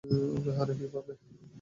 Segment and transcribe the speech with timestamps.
[0.35, 1.13] ওকে হারাই কীভাবে?